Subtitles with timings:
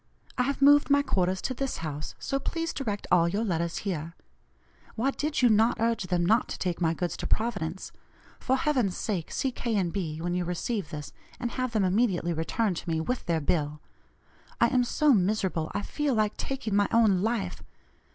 [0.35, 4.15] I have moved my quarters to this house, so please direct all your letters here.
[4.95, 7.91] Why did you not urge them not to take my goods to Providence?
[8.39, 9.79] For heaven's sake see K.
[9.87, 10.19] & B.
[10.19, 13.79] when you receive this, and have them immediately returned to me, with their bill.
[14.59, 17.61] I am so miserable I feel like taking my own life.